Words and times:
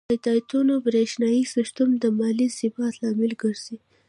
د 0.09 0.13
تادیاتو 0.25 0.83
بریښنایی 0.85 1.43
سیستم 1.55 1.89
د 2.03 2.03
مالي 2.19 2.47
ثبات 2.59 2.93
لامل 3.01 3.31
ګرځي. 3.41 3.77